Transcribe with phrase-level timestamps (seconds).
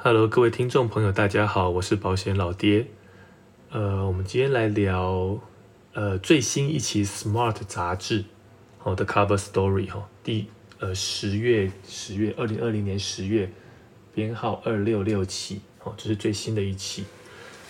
[0.00, 2.86] Hello，各位听众朋友，大家好，我是保险老爹。
[3.70, 5.40] 呃，我们今天来聊
[5.92, 8.24] 呃最新一期《Smart》杂志
[8.78, 10.46] 好的 Cover Story 哈，第
[10.78, 13.50] 呃十月十月二零二零年十月
[14.14, 17.04] 编号二六六期哦，这是最新的一期。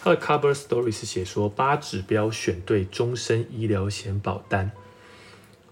[0.02, 4.70] 它的 Cover Story 是写说八指标选对终身医疗险保单，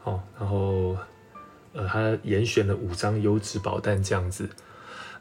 [0.04, 0.96] 哦，然后
[1.74, 4.48] 呃，它严选了五张优质保单这样子。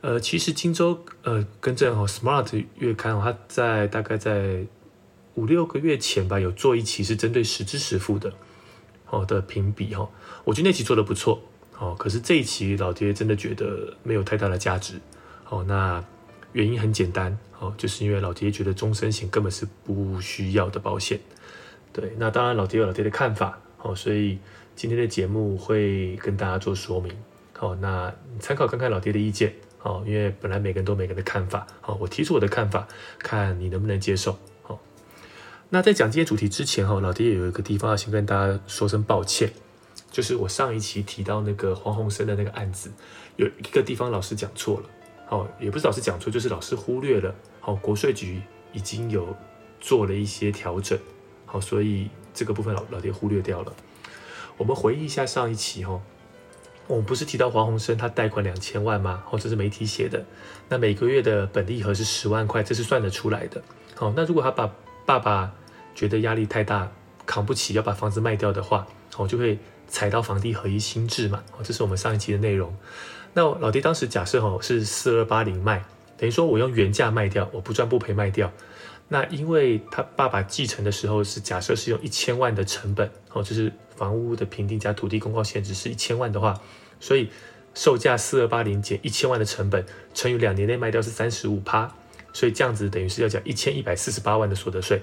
[0.02, 4.64] 呃，其实荆州呃，更正哦，Smart 月刊哦，它在大概在
[5.34, 8.32] 五六个月前吧，有做一期是针对实支实付的，
[9.10, 10.08] 哦的评比哈，
[10.44, 11.42] 我觉得那期做的不错，
[11.80, 15.00] 哦，可是这一期老爹真的觉得没有太大的价值，
[15.50, 16.04] 哦，那
[16.54, 21.20] 原因很简单，哦，就是因为老爹觉得终身险根本是不需要的保险，
[21.92, 24.38] 对，那当然老爹有老爹的看法，哦，所以
[24.76, 27.12] 今天的节目会跟大家做说明，
[27.58, 29.54] 好，那参考看看老爹的意见。
[29.86, 32.88] 哦，因为本来每个人都每个人的看法，好，我提出我的看法，
[33.20, 34.36] 看你能不能接受。
[34.64, 34.80] 好，
[35.70, 39.54] 那在讲今天主题之前，哈，老爹有一个地方要先跟大家说声抱歉，
[40.10, 42.92] 就是我上一期提到那个黄鸿升的那个案子，
[43.36, 44.90] 有一个地方老师讲错了，
[45.28, 48.42] 好，也不是老师讲错，就是老师忽略了，好，国税局
[48.74, 49.38] 已经有
[49.80, 50.98] 做了一些调整，
[51.46, 53.72] 好，所以这个部分老老爹忽略掉了。
[54.58, 56.02] 我们回忆一下上一期，哈。
[56.88, 59.24] 我们不是提到黄鸿升他贷款两千万吗？
[59.32, 60.24] 哦，这是媒体写的。
[60.70, 63.62] 那每个月的本利和是十万块，这是算得出来的。
[63.96, 64.72] 好，那如果他把
[65.06, 65.52] 爸爸
[65.96, 66.92] 觉得压力太大，
[67.26, 68.86] 扛不起，要把房子卖掉的话，
[69.18, 71.44] 哦，就会踩到房地合一新制嘛。
[71.58, 72.76] 哦，这是我们上一期的内容。
[73.34, 75.84] 那老爹当时假设哦是四二八零卖，
[76.18, 78.52] 等于说我用原价卖掉，我不赚不赔卖掉。
[79.08, 86.60] 那因为他爸爸继承的时候是假设是用一千万的成本，哦，就是房屋的评定加土地公告限制是一千万的话，
[87.00, 87.30] 所以
[87.74, 91.94] 售价四二八零减一千万的成本乘以两年内卖掉是三十五趴，
[92.34, 95.02] 所以这样子等于是要缴一千一百四十八万的所得税。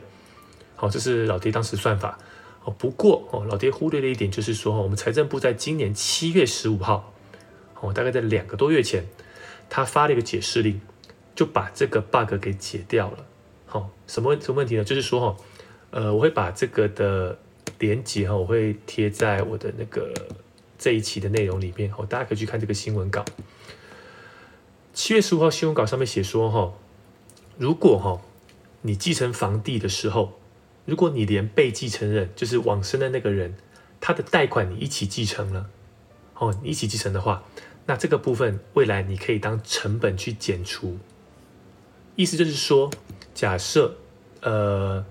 [0.76, 2.18] 好，这是老爹当时算法。
[2.64, 7.12] 哦，不过哦，老爹忽略了一点，就是说我们财政部在今年七月十五号，
[7.80, 9.04] 哦，大概在两个多月前，
[9.68, 10.80] 他发了一个解释令，
[11.34, 13.26] 就把这个 bug 给解掉了。
[13.66, 14.84] 好，什么什么问题呢？
[14.84, 15.36] 就是说哈，
[15.90, 17.36] 呃，我会把这个的
[17.82, 20.14] 连接哈，我会贴在我的那个
[20.78, 23.24] 这一期的内容里面，哦，大家可以去看这个新闻稿。
[24.94, 26.72] 七月十五号新闻稿上面写说哈，
[27.58, 28.22] 如果哈
[28.82, 30.38] 你继承房地的时候，
[30.84, 33.56] 如果你连被继承人就是往生的那个人，
[34.00, 35.68] 他的贷款你一起继承了，
[36.38, 37.42] 哦，你一起继承的话，
[37.86, 40.98] 那这个部分未来你可以当成本去减除，
[42.14, 42.88] 意思就是说。
[43.34, 43.96] 假设，
[44.42, 45.02] 呃，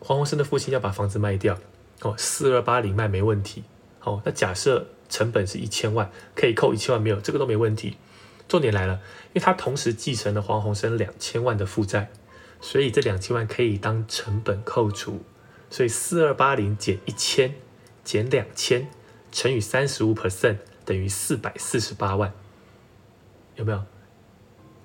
[0.00, 1.58] 黄鸿升的父亲要把房子卖掉，
[2.00, 3.64] 哦，四二八零卖没问题，
[4.02, 7.98] 哦，那假设成本是一千万，可以扣一千万没有，这个都没问题。
[8.48, 8.94] 重点来了，
[9.28, 12.10] 因为他同时继承了黄鸿升两千万的负债，
[12.60, 15.22] 所以这两千万可以当成本扣除，
[15.68, 17.54] 所以四二八零减一千
[18.02, 18.88] 减两千
[19.30, 22.32] 乘以三十五 percent 等于四百四十八万，
[23.56, 23.84] 有没有？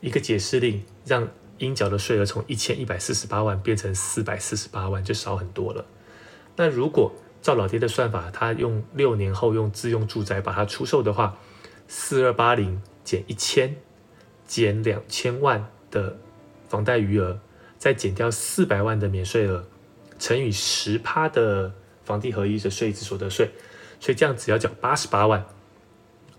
[0.02, 1.30] 一个解释令让。
[1.60, 5.86] 应缴的税额从一千一百四十八万变成四百四十八万，就少很多了。
[6.56, 11.38] 那如果照老爹的算法，他用六年后用自用住宅把它出售的话，
[11.88, 13.76] 四二八零减一千，
[14.48, 16.18] 减两千万的
[16.68, 17.40] 房贷余额，
[17.78, 19.66] 再减掉四百万的免税额，
[20.18, 21.72] 乘以十趴的
[22.04, 23.52] 房地合一的税制所得税，
[24.00, 25.46] 所以这样只要缴八十八万。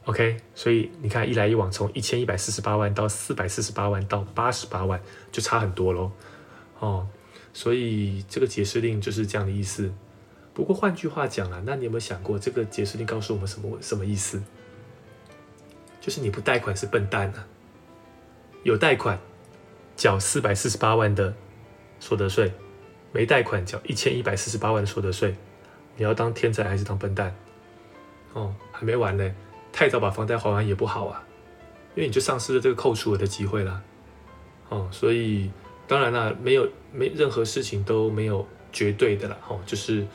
[0.07, 5.01] OK，所以你看，一来一往，从一千一百四十八万到四百四十八万到八十八万，
[5.33, 6.13] 就差很多喽。
[6.79, 7.09] 哦，
[7.53, 9.93] 所以这个解释令就是这样的意思。
[10.55, 14.41] 不过换句话讲啊，那你有没有想过，这个解释令告诉我们什么什么意思？
[16.01, 17.45] 就是你不贷款是笨蛋啊，
[18.63, 19.19] 有贷款
[19.97, 21.35] 缴四百四十八万的
[21.99, 22.53] 所得税，
[23.11, 25.35] 没贷款缴一千一百四十八万的所得税，
[25.97, 27.35] 你要当天才还是当笨蛋？
[28.35, 29.35] 哦，还没完呢。
[29.77, 31.23] 太早把房贷还完也不好啊，
[31.95, 33.83] 因为你就丧失了这个扣除额的机会啦。
[34.71, 35.51] 哦，所以
[35.87, 39.37] 当然啦，没有没任何事情都没有绝对的啦。
[39.47, 40.07] 哦，就是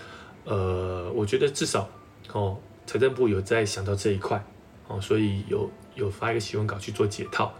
[0.45, 1.87] 呃，我觉得至少
[2.33, 4.43] 哦，财政部有在想到这一块
[4.87, 7.53] 哦，所以有有发一个新闻稿去做解套。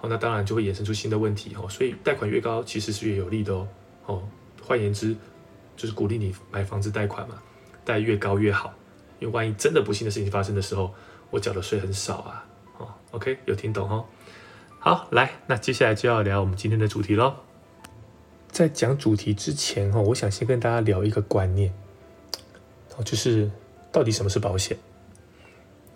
[0.00, 1.68] 哦，那当然就会衍生出新的问题哦。
[1.68, 3.68] 所以贷款越高，其实是越有利的哦。
[4.06, 4.28] 哦，
[4.60, 5.14] 换言之，
[5.76, 7.40] 就是鼓励你买房子贷款嘛，
[7.84, 8.74] 贷越高越好，
[9.20, 10.92] 因为万一真的不幸的事情发生的时候。
[11.34, 12.46] 我缴的税很少啊，
[12.78, 14.04] 哦，OK，有听懂哦？
[14.78, 17.34] 好，来，那接下来就要聊我们今天的主题喽。
[18.52, 21.74] 在讲主题之前哈，我想先跟大家聊一个观念，
[22.96, 23.50] 哦，就是
[23.90, 24.78] 到底什么是保险？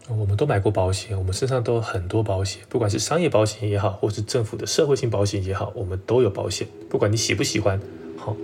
[0.08, 6.67] 我们都买过保险，我们身上都有很多保险，不管是商业保险也好，或是政府的社会性保险也好，我们都有保险。
[6.90, 7.81] 不管你喜不喜欢，
[8.17, 8.35] 好，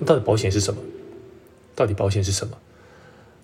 [0.00, 0.82] 那到底保险是什么？
[1.74, 2.58] 到底保险是什么？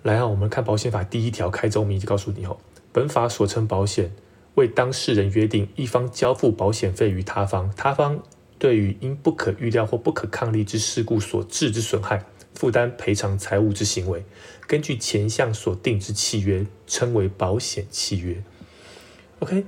[0.03, 2.59] 来啊，我们看保险法第一条开宗明义告诉你哦，
[2.93, 4.12] 本法所称保险，
[4.55, 8.23] 为当事人约定一方交付保险费于他方，他方
[8.59, 12.25] 对于因不可预料或不可抗力之事故所致之损害。
[12.55, 14.27] 负担赔偿财物之行为，
[14.67, 18.44] 根据前项所定之契约，称为保险契约。
[19.39, 19.65] OK，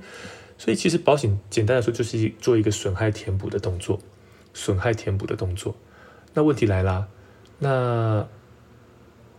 [0.59, 3.99] 所以其实保险简单来说就是做一个损害填补的动作，
[4.53, 5.75] 损害填补的动作。
[6.35, 7.07] 那问题来啦，
[7.57, 8.27] 那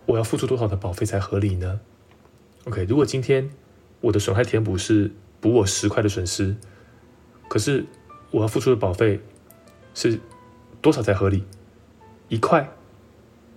[0.07, 1.81] 我要付出多少的保费才合理呢
[2.65, 3.49] ？OK，如果今天
[4.01, 5.11] 我的损害填补是
[5.41, 6.57] 补我十块的损失，
[7.49, 7.85] 可是
[8.31, 9.21] 我要付出的保费
[9.95, 10.21] 是
[10.81, 11.45] 多少才合理？
[12.29, 12.71] 一块？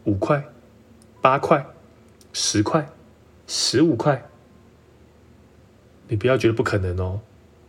[0.06, 0.44] 五块、
[1.22, 1.68] 八块、
[2.34, 2.90] 十块、
[3.46, 4.28] 十五块，
[6.08, 7.20] 你不要觉得不可能哦。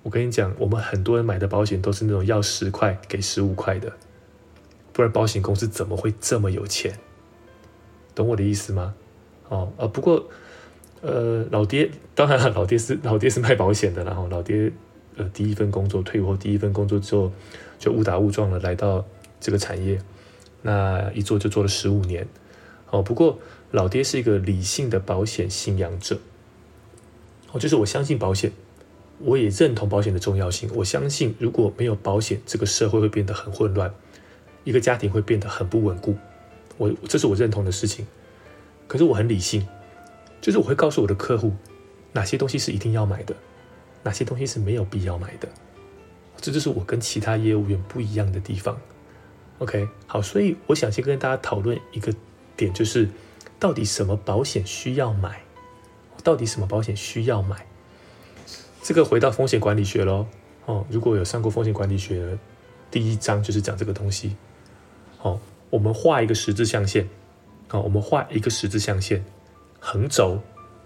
[0.04, 3.92] 我跟你讲，我们很多人买的保险都是那种要十块给十五块的，
[4.92, 6.98] 不然保险公司怎么会这么有钱？
[8.14, 8.94] 懂我的意思吗？
[9.48, 10.26] 哦，呃，不过，
[11.02, 14.70] 呃，老爹，当然老爹是老爹是卖保险的，然后老爹，
[15.16, 17.32] 呃，第一份工作退伍后第一份工作之后，
[17.78, 19.04] 就误打误撞的来到
[19.40, 20.00] 这个产业。
[20.62, 22.28] 那一做就做了十五年，
[22.90, 23.38] 哦，不过
[23.70, 26.18] 老爹是一个理性的保险信仰者，
[27.52, 28.52] 哦，就是我相信保险，
[29.20, 30.68] 我也认同保险的重要性。
[30.74, 33.90] 我相信如果没有保险，这个社会会变得很混乱，
[34.64, 36.14] 一个家庭会变得很不稳固。
[36.76, 38.06] 我这是我认同的事情。
[38.86, 39.66] 可是我很理性，
[40.40, 41.52] 就是我会告诉我的客户，
[42.12, 43.34] 哪些东西是一定要买的，
[44.02, 45.48] 哪些东西是没有必要买的。
[46.36, 48.78] 这就是我跟其他业务员不一样的地方。
[49.58, 52.10] OK，好，所以我想先跟大家讨论一个
[52.56, 53.06] 点，就是
[53.58, 55.42] 到底什么保险需要买？
[56.24, 57.66] 到底什么保险需要买？
[58.82, 60.26] 这个回到风险管理学喽。
[60.64, 62.38] 哦，如果有上过风险管理学，
[62.90, 64.36] 第一章就是讲这个东西。
[65.20, 65.38] 哦，
[65.68, 67.06] 我们画一个十字象限。
[67.68, 69.22] 好，我们画一个十字象限，
[69.80, 70.40] 横轴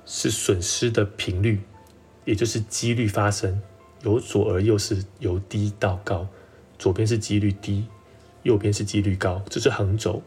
[0.07, 1.61] 是损失的频率，
[2.25, 3.61] 也就是几率发生，
[4.03, 6.27] 由左而右是由低到高，
[6.79, 7.87] 左边是几率低。
[8.45, 10.23] 右边是几率高，这是横轴。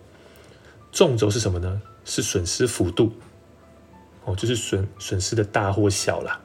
[0.92, 1.84] 纵轴是什么呢？
[2.04, 3.14] 是损失幅度。
[4.26, 6.42] 哦，就是损损失的大或小啦。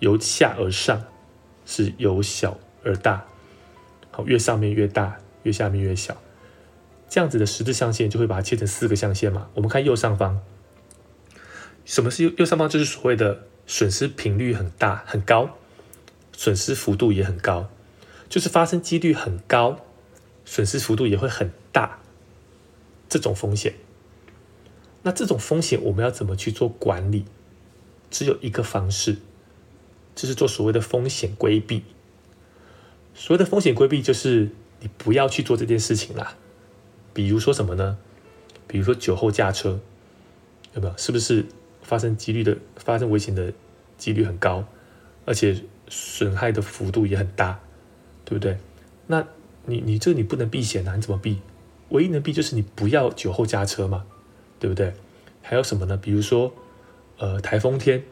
[0.00, 1.00] 由下而上
[1.64, 3.24] 是由小而大。
[4.10, 6.20] 好，越上面越大，越下面越小。
[7.08, 9.48] 这样子的十字象限就会把它切成四个象限嘛。
[9.54, 10.40] 我们看右上方，
[11.92, 12.66] 什么是右右上方？
[12.70, 15.58] 就是所谓的损失频率很大很高，
[16.32, 17.68] 损失幅度也很高，
[18.30, 19.78] 就是发生几率很高。
[20.46, 21.98] 损失幅度也会很大，
[23.10, 23.74] 这种风险，
[25.02, 27.26] 那这种风险我们要怎么去做管理？
[28.10, 29.18] 只有一个方式，
[30.14, 31.84] 就是做所谓的风险规避。
[33.14, 34.48] 所谓的风险规避，就是
[34.80, 36.38] 你不要去做这件事情啦。
[37.12, 37.98] 比如说什么呢？
[38.66, 39.78] 比如说酒后驾车，
[40.72, 40.96] 有没有？
[40.96, 41.44] 是不是
[41.92, 43.52] 发生几率的发生危险的
[43.98, 44.64] 几率很高，
[45.26, 45.54] 而且
[45.88, 47.60] 损害的幅度也很大，
[48.24, 48.56] 对不对？
[49.08, 49.22] 那
[49.66, 51.42] 你你这你不能避险啊，你怎么避？
[51.90, 54.06] 唯一能避就是你不要酒后驾车嘛，
[54.58, 54.94] 对不对？
[55.42, 55.94] 还有什么呢？
[55.98, 56.50] 比如说，
[57.18, 58.02] 呃，台风天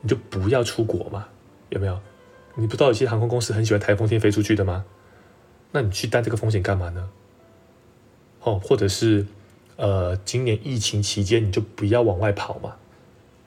[0.00, 1.28] 你就不要出国嘛，
[1.68, 2.00] 有没有？
[2.54, 4.86] 你不知道有些航空公司很喜欢台风天飞出去的吗？
[5.72, 7.10] 那你去担这个风险干嘛呢？
[8.40, 9.26] 哦，或者是
[9.76, 12.76] 呃，今年疫情期间你就不要往外跑嘛，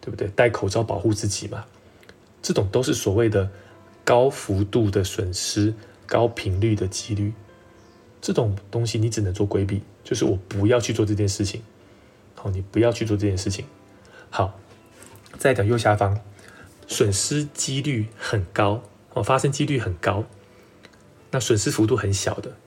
[0.01, 0.27] 对不对？
[0.29, 1.65] 戴口罩保护自己嘛，
[2.41, 3.49] 这种都是所谓的
[4.03, 5.73] 高幅度的损失、
[6.05, 7.33] 高频率的几率。
[8.21, 11.61] 这种东西你只能做规避，就是我不要去做这件事情。
[12.35, 13.65] 好，你不要去做这件事情。
[14.29, 14.59] 好，
[15.37, 16.19] 再讲右下方，
[16.87, 20.25] 损失几率很高哦，发生几率很高，
[21.31, 22.57] 那损失幅度很小的，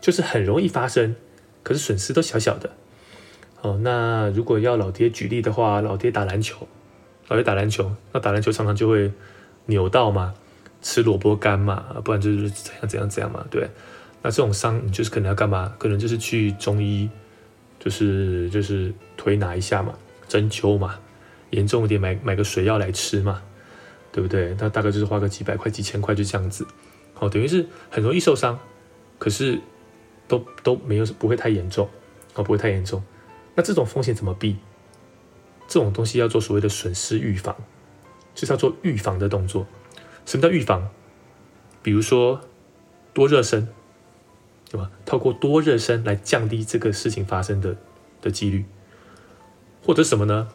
[0.00, 1.16] 就是很容易发生，
[1.62, 2.72] 可是损失都小小的。
[3.62, 6.66] 哦，那如果要老爹举例的话，老爹打篮球，
[7.28, 9.10] 老爹打篮球，那打篮球常常就会
[9.66, 10.32] 扭到嘛，
[10.80, 13.68] 吃萝卜干嘛，不然就是怎样怎样怎样嘛，对。
[14.22, 15.72] 那这种伤，你就是可能要干嘛？
[15.78, 17.08] 可能就是去中医，
[17.78, 19.94] 就是就是推拿一下嘛，
[20.26, 20.98] 针灸嘛，
[21.50, 23.40] 严重一点买买个水药来吃嘛，
[24.10, 24.56] 对不对？
[24.58, 26.66] 那大概就是花个几百块、几千块就这样子，
[27.18, 28.58] 哦，等于是很容易受伤，
[29.18, 29.60] 可是
[30.26, 31.88] 都都没有不会太严重，
[32.34, 33.02] 哦，不会太严重。
[33.58, 34.56] 那这种风险怎么避？
[35.66, 37.56] 这种东西要做所谓的损失预防，
[38.32, 39.66] 就是要做预防的动作。
[40.24, 40.88] 什么叫预防？
[41.82, 42.40] 比如说
[43.12, 43.66] 多热身。
[44.70, 44.90] 对吧？
[45.06, 47.74] 透过多热身来降低这个事情发生的
[48.20, 48.66] 的几率，
[49.82, 50.48] 或者什么呢？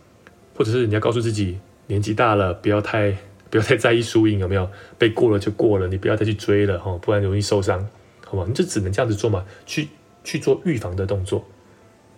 [0.56, 1.58] 或者是你要告诉自己，
[1.88, 3.18] 年纪大了不要太
[3.50, 4.70] 不要太在意输赢有没有，
[5.00, 7.90] 被过了就过了，你不要再去追了哈，不然容易受伤，
[8.24, 8.46] 好吗？
[8.48, 9.88] 你就只能这样子做嘛，去
[10.24, 11.44] 去做预防的动作，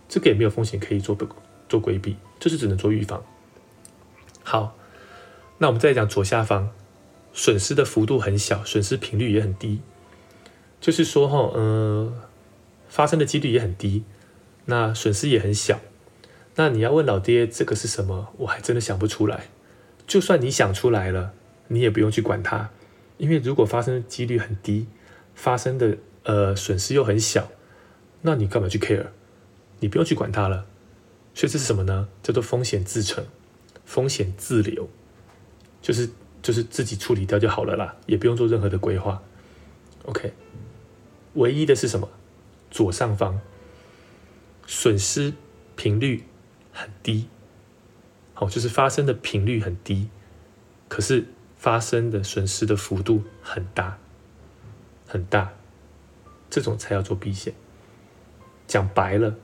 [0.08, 1.18] 这个也没有风险可以做
[1.68, 3.24] 做规避，就是只能做预防。
[4.44, 4.78] 好，
[5.58, 6.70] 那我们再讲左下方，
[7.34, 9.82] 损失的幅度很小，损失频率也很低，
[10.80, 12.14] 就是说哈，呃，
[12.88, 14.04] 发生的几率也很低，
[14.66, 15.80] 那损失也很小。
[16.56, 18.30] 那你要问老爹这个是什么？
[18.38, 19.48] 我还真的想不出来。
[20.08, 21.34] 就算你想出来了，
[21.68, 22.70] 你也不用去管它，
[23.18, 24.88] 因为如果发生的几率很低，
[25.34, 27.50] 发生的呃损失又很小，
[28.22, 29.08] 那你干嘛去 care？
[29.86, 30.66] 你不用去管它了。
[31.36, 32.08] 所以这是什么呢？
[32.24, 33.24] 叫做风险自承，
[33.86, 34.90] 风险自留，
[35.82, 36.10] 就是
[36.42, 39.22] 就是自己处理掉就好了啦，也不用做任何的规划。
[40.06, 40.34] OK，
[41.36, 42.10] 唯一的是什么？
[42.72, 43.40] 左上方
[44.66, 45.34] 损失
[45.76, 46.24] 频率。
[46.78, 47.30] 很低，
[48.34, 50.10] 好，就是发生的频率很低，
[50.90, 51.26] 可是
[51.56, 53.98] 发生的损失的幅度很大，
[55.08, 55.54] 很大，
[56.50, 57.54] 这种才要做避险。
[58.68, 59.38] 讲白了，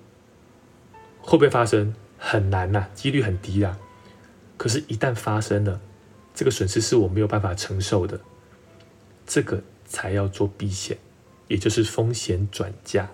[1.22, 1.94] 会不会发生？
[2.24, 3.80] 很难呐，几率很低啊。
[4.58, 5.82] 可是，一旦发生了，
[6.36, 8.20] 这个损失是我没有办法承受的，
[9.25, 11.00] 这个才要做避险，
[11.48, 13.10] 也就是风险转嫁。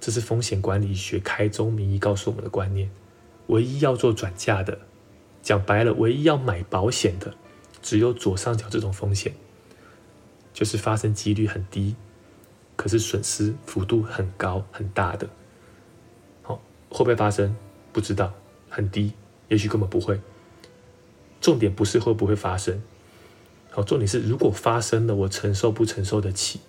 [0.00, 2.90] 这是风险管理学开宗明义告诉我们的观念：
[3.48, 4.78] 唯一要做转嫁的，
[5.42, 7.34] 讲白了，唯一要买保险的，
[7.82, 9.34] 只有左上角这种风险，
[10.54, 11.94] 就是发生几率很低，
[12.74, 15.28] 可是损失幅度很高很大的。
[16.92, 17.56] 会不会发生？
[17.92, 18.32] 不知道，
[18.68, 19.12] 很低，
[19.48, 20.20] 也许根本不会。
[21.40, 22.82] 重点不是会不会发生，
[23.70, 26.60] 好，重点是如果发生了，我承受不承受得起？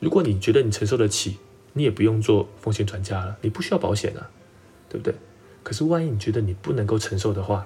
[0.00, 1.38] 如果你觉得你承受得起。
[1.72, 4.28] 你也不用做风险转嫁了，你不需要保险啊，
[4.88, 5.14] 对不对？
[5.62, 7.64] 可是万一你觉得你不能够承受的话，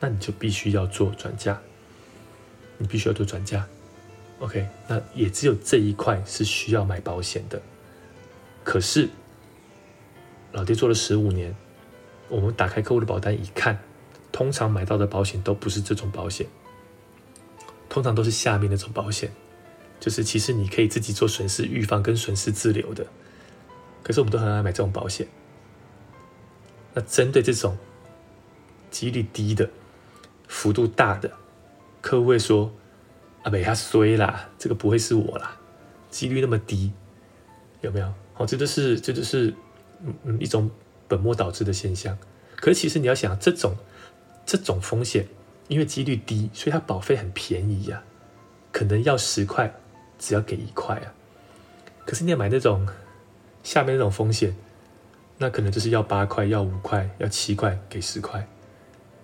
[0.00, 1.60] 那你就必须要做转嫁，
[2.78, 3.66] 你必须要做转嫁。
[4.38, 7.60] OK，那也只有这一块是需要买保险的。
[8.62, 9.10] 可是
[10.54, 11.52] 老爹做了十五年，
[12.28, 13.76] 我们打开客户的保单一看，
[14.30, 16.46] 通常买到的保险都不是这种保险，
[17.88, 19.32] 通常都是下面那种保险，
[19.98, 23.04] 就是其实你可以自己做损失预防跟损失自留的。
[24.04, 25.26] 可是我们都很爱买这种保险。
[26.92, 27.76] 那针对这种
[28.92, 29.68] 几率低的、
[30.46, 31.32] 幅度大的，
[32.00, 32.72] 客户会说
[33.42, 35.58] ：“啊，没他衰啦，这个不会是我啦，
[36.10, 36.92] 几率那么低，
[37.80, 39.52] 有没有？”好，这就是这就是
[40.24, 40.70] 嗯一种
[41.08, 42.16] 本末倒置的现象。
[42.56, 43.76] 可是其实你要想，这种
[44.46, 45.26] 这种风险，
[45.68, 48.02] 因为几率低，所以它保费很便宜呀，
[48.72, 49.74] 可能要十块，
[50.18, 51.12] 只要给一块啊。
[52.04, 52.86] 可是你要买那种。
[53.62, 54.54] 下面那种风险，
[55.38, 58.40] 那可能就是要八块、要五块、要七块给十块，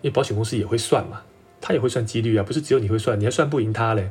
[0.01, 1.21] 因为保险公司也会算嘛，
[1.61, 4.11] 他也会算几率啊，不是只有你会算，你还算不赢他嘞。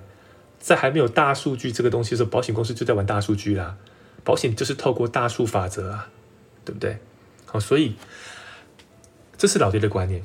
[0.60, 3.76] 在还没有大数据这个东西的时候，保险公司就在玩大数据啦。
[4.24, 6.12] 保险就是透过大数法则啊，
[6.70, 6.98] 对不对？
[7.48, 7.96] 好，所以
[9.36, 10.24] 这是老爹的观念。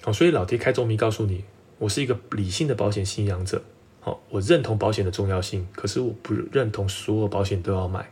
[0.00, 1.44] 好，所以老爹开宗明告诉你，
[1.78, 3.62] 我是一个理性的保险信仰者。
[4.00, 8.10] 好，我认同保险的重要性，可是我不认同所有保险都要买。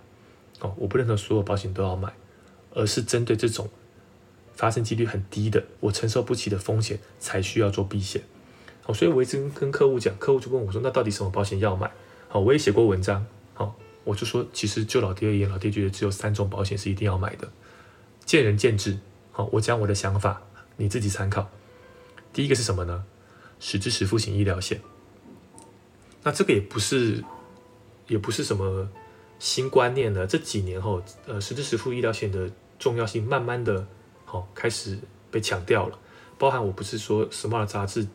[0.61, 2.13] 哦，我不认同所有保险都要买，
[2.75, 3.71] 而是针对这种
[4.55, 8.21] 发生几率很低的、我承受不起的风险才需要做避险。
[8.83, 11.91] 好，所以我一直跟客户讲，客户就问我说：“那到底什么保险要买？”
[12.29, 13.25] 好，我也写过文章。
[13.55, 17.51] 好，我就说，其实就老爹而言，老爹觉得只有三种保险是一定要买的，
[18.31, 18.97] 见仁见智。
[19.33, 20.41] 好，我讲我的想法，
[20.77, 21.51] 你自己参考。
[22.33, 23.05] 第一个是什么呢？
[23.59, 24.81] 实支实付型医疗险。
[26.23, 27.25] 那这个也不是，
[28.07, 28.89] 也不是什么。
[29.41, 30.29] 新观念了？
[30.29, 33.85] 这几年后，呃，实支实付医疗险的重要性慢慢的，
[34.25, 34.97] 好开始
[35.33, 35.99] 被强调了。
[36.39, 38.07] 包含我不是说《Smart》杂志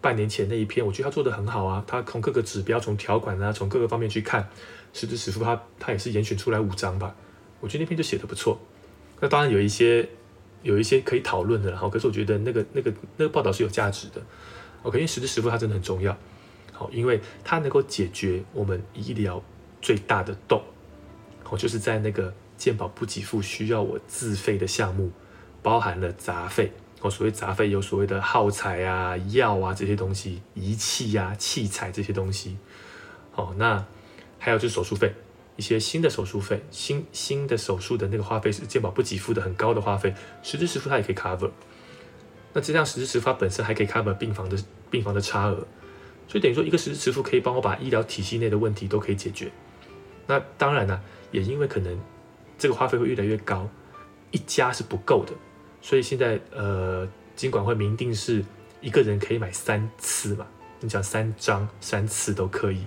[0.00, 1.82] 半年前那一篇，我觉得他做的很好啊。
[1.88, 4.48] 他从各个指标、从条款啊、从各个方面去看，
[4.92, 7.12] 实支实付，他他也是严选出来五张吧。
[7.58, 8.56] 我觉得那篇就写的不错。
[9.20, 10.08] 那当然有一些
[10.62, 14.20] 有一些可以讨论的，好，可是我觉得那个那个那个报道是有价值的。
[14.82, 16.16] OK，因为实支实付它真的很重要，
[16.72, 19.42] 好，因为它能够解决我们医疗。
[19.82, 20.60] 最大的洞，
[21.48, 25.12] 哦，就是在那个健保不给付需要我自费的项目，
[25.62, 32.56] 包含了杂费，哦，所谓杂费有所谓的耗材啊、药啊这些东西，仪器啊、器材这些东西，
[33.36, 33.84] 哦，那
[34.40, 35.14] 还有就是手术费，
[35.56, 41.50] 一些新的手术费，新新的手术的那个花费是健保不给付的很高的花费，实支实付它也可以 cover，
[42.52, 44.56] 那这样实支实付本身还可以 cover 病房的
[44.90, 45.66] 病房的差额，
[46.28, 49.50] 所以等于说一个实支实付可以帮我把医疗体系内的问题都可以解决。
[50.26, 51.98] 那当然呢，也因为可能
[52.58, 53.68] 这个花费会越来越高，
[54.30, 55.32] 一家是不够的，
[55.80, 58.44] 所以现在呃，尽管会明定是
[58.80, 60.46] 一个人可以买三次嘛，
[60.80, 62.84] 你讲三张三次都可以。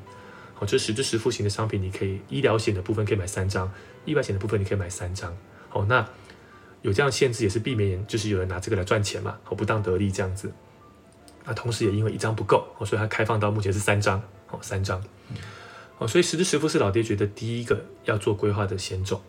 [0.60, 3.72] 好，这实支实付型的商品，你可以医疗险的部分可以买三张，
[4.04, 5.34] 意外险的部分你可以买三张。
[5.70, 6.06] 好，那
[6.82, 10.52] 有这样限制也是避免，就是有人拿这个来赚钱嘛，好不当得利这样子。
[11.46, 15.02] 那同时也因为一张不够，所以它开放到目前是三张，好三张。
[15.98, 19.22] 哦，所以实支实付是老爹觉得第一个要做规划的险种。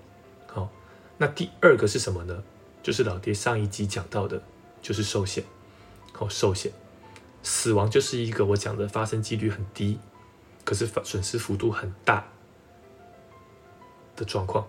[0.49, 0.69] 好，
[1.17, 2.43] 那第二个是什么呢？
[2.83, 4.43] 就是老爹上一集讲到的，
[4.83, 5.45] 就是寿险。
[6.13, 6.73] 好，寿险，
[7.45, 9.99] 死亡就是一个我讲的发生几率很低，
[10.65, 12.27] 可是损失幅度很大
[14.17, 14.67] 的状况。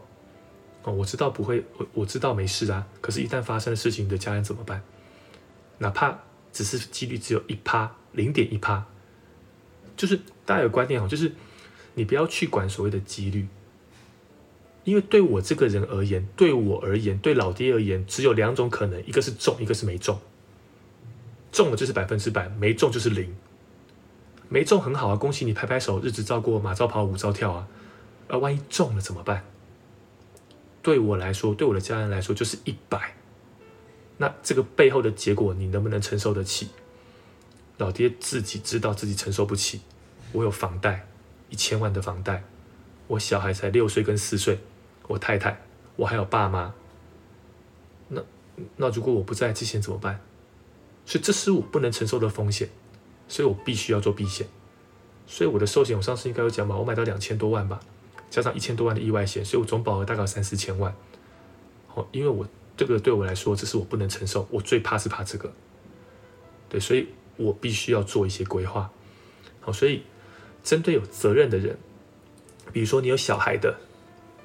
[0.83, 2.87] 哦，我知道不会，我我知道没事啊。
[3.01, 4.81] 可是，一旦发生的事情，你的家人怎么办？
[5.77, 6.19] 哪怕
[6.51, 8.85] 只是几率只有一趴，零点一趴，
[9.95, 11.31] 就是大家有观念哦，就是。
[11.93, 13.49] 你不要去管所谓的几率，
[14.85, 20.17] 因为对我这个人而言，对我而言，对老爹而言，只有两种可能：一个是中，一个是没中。
[21.51, 23.35] 中了就是百分之百，没中就是零。
[24.53, 27.69] 没中很好啊，恭喜你，拍拍手，日子照过，马照跑，舞照跳啊。
[28.27, 29.45] 而万一中了怎么办？
[30.81, 33.15] 对我来说，对我的家人来说，就是一百。
[34.17, 36.67] 那这个背后的结果，你能不能承受得起？
[37.77, 39.79] 老爹自己知道自己承受不起，
[40.33, 41.07] 我有房贷。
[41.49, 42.43] 一千万的房贷，
[43.07, 44.59] 我小孩才六岁跟四岁，
[45.07, 45.61] 我太太，
[45.95, 46.73] 我还有爸妈。
[48.09, 48.21] 那
[48.75, 50.19] 那如果我不在，之前怎么办？
[51.05, 52.69] 所以这是我不能承受的风险，
[53.31, 54.45] 所以我必须要做避险。
[55.25, 57.79] 所以我的寿险，我上次应该有讲吧，我买到两千多万吧，
[58.29, 60.93] 加上一千多万的意外险，所以我总保额大概三四千万。
[61.87, 62.45] 好，因为我
[62.75, 65.51] 这个对我来说，这是我不能承受，我最怕是怕这个。
[66.69, 67.07] 对，所以
[67.37, 68.91] 我必须要做一些规划。
[69.61, 70.03] 好，所以。
[70.63, 71.75] 针对有责任的人，
[72.71, 73.79] 比如说你有小孩的，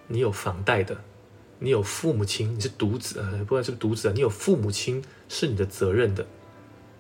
[0.06, 0.96] 你有房贷的，
[1.58, 6.26] 你有父母亲，你是独子，呃，不管是独子啊，你有父母亲是你的责任的，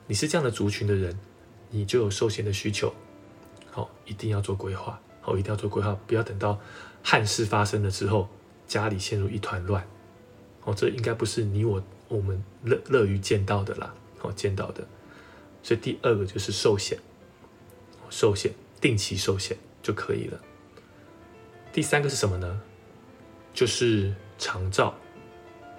[0.06, 1.18] 你是这样的族群的人，
[1.70, 2.94] 你就有寿险的需求，
[3.70, 6.58] 好，一定要做规划，好，一定要做规划，不要等到
[7.02, 8.28] 憾事发生了之后，
[8.66, 9.86] 家里陷入一团乱，
[10.64, 14.86] 哦，这应该不是你我我们乐乐于见到的啦，好，见到的，
[15.62, 16.98] 所以第二个就是寿险，
[18.10, 18.52] 寿险。
[18.78, 20.38] 定期寿险就可以了。
[21.72, 22.60] 第三个是什么呢？
[23.54, 24.94] 就是长照，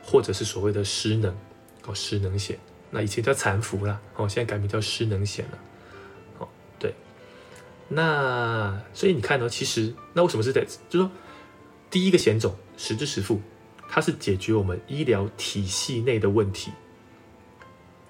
[0.04, 1.34] 或者是所谓的失能
[1.86, 2.58] 哦，失能险。
[2.90, 5.60] 那以前叫残服啦，哦，现在改名叫失能险了。
[7.89, 11.12] 那所以你看呢，其实那为什么是在，就说
[11.89, 13.41] 第一个险种实支实付，
[13.89, 16.71] 它是解决我们医疗体系内的问题，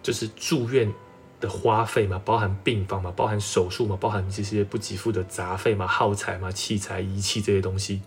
[0.01, 0.93] 就是住院。
[1.39, 8.01] 的花费嘛，包含病房嘛，包含手术嘛，包含这些不给付的杂费嘛、耗材嘛、器材仪器这些东西，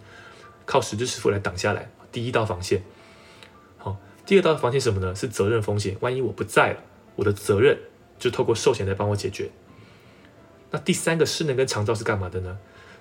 [0.67, 1.89] 靠实支实付来挡下来。
[2.11, 2.83] 第一道防线，
[3.79, 5.15] 好，第二道防线什么呢？
[5.15, 5.97] 是责任风险。
[6.01, 6.83] 万一我不在了，
[7.15, 7.79] 我的责任
[8.19, 9.49] 就透过寿险来帮我解决。
[10.71, 12.59] 那第三个失能跟长照是干嘛的呢？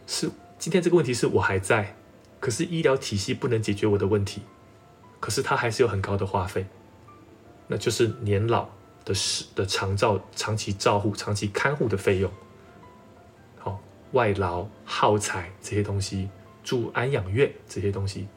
[0.08, 1.95] 是今天这个问题是我还在，
[2.39, 4.41] 可是医疗体系不能解决我的问题，
[5.19, 6.65] 可是它还是有很高的花费，
[7.67, 8.69] 那就是年老。
[9.05, 12.29] 的失的长照、长期照护、长期看护的费用，
[13.58, 16.29] 好外劳、耗材这些东西，
[16.63, 18.27] 住安养院这些东西，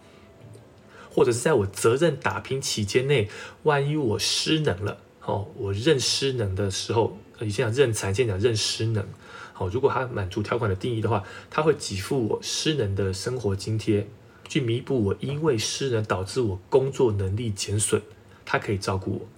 [1.10, 3.28] 或者是在我责任打拼期间内，
[3.64, 9.06] 万一我失能了，哦，我认失能的时候，以前讲认残，现在讲认失能，
[9.52, 14.08] 好，如果他满足条款的定义的话，他会给付我失能的生活津贴，
[14.48, 18.02] 去弥补我因为失能导致我工作能力减损，
[18.44, 19.28] 他可以照顾我。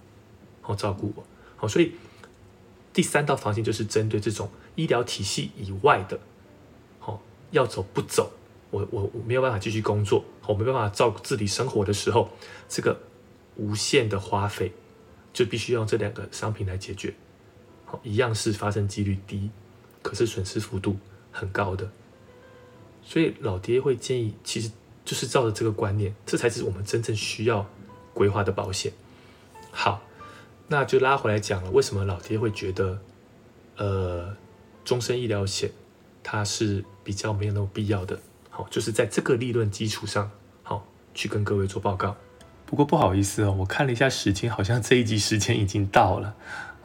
[0.61, 1.23] 好照顾我，
[1.57, 1.91] 好，所以
[2.91, 6.19] 第三道防线就是针对这种医疗体系以外的，
[6.97, 8.31] 好要走不走，
[8.71, 12.31] 我我我没有办法继续工作，我没办法照顾自己生活的时候，
[12.67, 12.99] 这个
[13.57, 14.73] 无限的花费
[15.31, 17.13] 就必须用这两个商品来解决，
[18.03, 19.49] 一样是发生几率低，
[20.01, 20.97] 可是损失幅度
[21.31, 21.89] 很高的，
[23.03, 24.71] 所以老爹会建议，其实
[25.03, 27.65] 就是照着这个观念，这才是我们真正需要
[28.13, 28.91] 规划的保险，
[29.71, 30.01] 好。
[30.67, 32.99] 那就拉回来讲了，为什么老爹会觉得，
[33.77, 34.35] 呃，
[34.83, 35.69] 终身医疗险
[36.23, 38.19] 它是比较没有那么必要的？
[38.49, 40.31] 好，就是在这个利润基础上，
[40.63, 42.15] 好去跟各位做报告。
[42.65, 46.35] 不过不好意思哦，我看了一下时间，好像这一集时间已经到了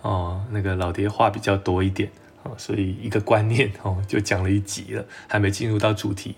[0.02, 0.44] 哦。
[0.50, 2.10] 那个老爹话比较多一点
[2.42, 6.36] 哦，所以一个观念 哦就讲了一集了，还没进入到主题。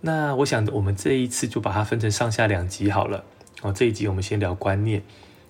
[0.00, 3.24] 那我想我们这一次就把它分成上下两集好了。
[3.62, 5.02] 哦，这一集我们先聊观念。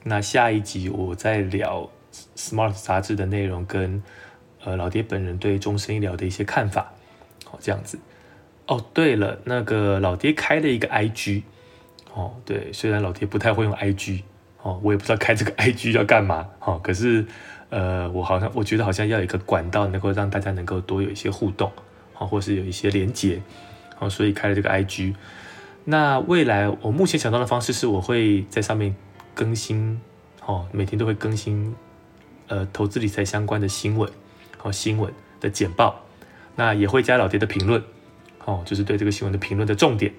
[0.04, 1.90] 那下一集我再聊
[2.36, 4.02] 《Smart》杂志的内容跟
[4.62, 6.92] 呃老爹本人对终身医疗的一些看法，
[7.44, 7.98] 好这样子。
[8.68, 11.42] 哦，对了，那个老爹开了一个 IG，
[12.14, 14.22] 哦，对，虽然老爹不太会用 IG，
[14.66, 17.24] 哦，我也不知道开这个 IG 要干嘛，哦，可是
[17.70, 21.70] 呃，我好像我觉得好像要有一个管道，能够让大家能够多有一些互动，
[22.12, 23.40] 好，或是有一些连接，
[23.94, 25.14] 好，所以开了这个 IG。
[25.84, 28.92] 那未来我目前想到的方式是，我会在上面
[29.34, 30.00] 更新，
[30.44, 31.72] 哦，每天都会更新，
[32.48, 34.10] 呃，投资理财相关的新闻，
[34.58, 35.94] 好，新闻的简报，
[36.56, 37.80] 那也会加老爹的评论，
[38.44, 40.12] 哦，就是对这个新闻的评论的重点。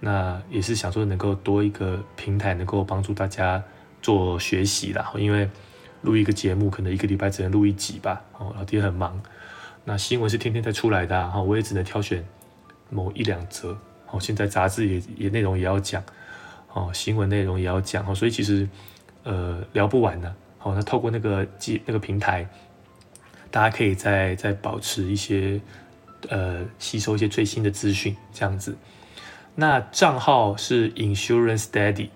[0.00, 3.60] 那也是想说能够多一个平台，能够帮助大家
[4.08, 5.12] 做学习啦。
[5.16, 5.50] 因为
[6.00, 8.22] 录一个节目，可能一个礼拜只能录一集吧。
[8.38, 9.20] 哦，老爹很忙。
[9.84, 12.24] 那新闻是天天在出来的，哈，我也只能挑选
[12.88, 13.78] 某一两则。
[14.10, 16.02] 哦，现在杂志也也内容也要讲，
[16.72, 18.02] 哦，新闻内容也要讲。
[18.08, 18.66] 哦，所以其实
[19.24, 20.34] 呃聊不完呢。
[20.56, 22.48] 好，那透过那个机那个平台，
[23.50, 25.60] 大家可以再再保持一些
[26.30, 28.74] 呃吸收一些最新的资讯，这样子。
[29.54, 32.08] 那账号是 Insurance Daddy，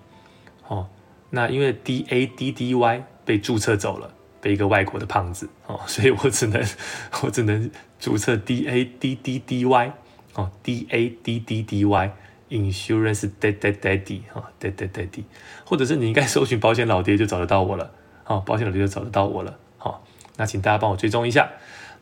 [1.35, 6.63] 那因为 D A D D Y 被注册走了，被一个外国的胖子哦， 所以我只能
[7.23, 9.93] 我只能注册 D A D D D Y，
[10.35, 12.11] 哦，D A D D D Y
[12.49, 15.23] Insurance Daddy Daddy，哦，Daddy Daddy，
[15.65, 17.91] 或者是你应该搜寻保险老爹就找得到我了，
[18.27, 20.05] 哦，保险老爹就找得到我了，好，
[20.37, 21.49] 那请大家帮我追踪一下，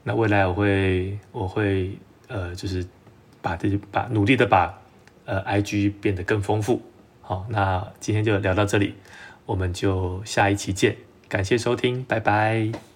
[0.04, 2.86] 那未来我会我会呃就是
[3.42, 4.78] 把这把努力的把。
[5.24, 6.82] 呃，I G 变得更丰富。
[7.22, 8.96] 好，那今天就聊到这里，
[9.52, 10.96] 我们就下一期见。
[11.28, 12.91] 感谢收听，拜拜。